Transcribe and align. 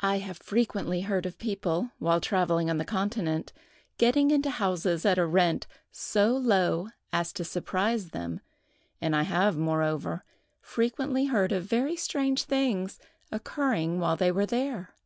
I 0.00 0.18
have 0.18 0.38
frequently 0.38 1.02
heard 1.02 1.24
of 1.24 1.38
people, 1.38 1.92
while 2.00 2.20
travelling 2.20 2.68
on 2.68 2.78
the 2.78 2.84
continent, 2.84 3.52
getting 3.96 4.32
into 4.32 4.50
houses 4.50 5.06
at 5.06 5.18
a 5.18 5.24
rent 5.24 5.68
so 5.92 6.36
low 6.36 6.88
as 7.12 7.32
to 7.34 7.44
surprise 7.44 8.08
them, 8.10 8.40
and 9.00 9.14
I 9.14 9.22
have, 9.22 9.56
moreover, 9.56 10.24
frequently 10.60 11.26
heard 11.26 11.52
of 11.52 11.62
very 11.62 11.94
strange 11.94 12.42
things 12.42 12.98
occurring 13.30 14.00
while 14.00 14.16
they 14.16 14.32
were 14.32 14.46
there. 14.46 14.96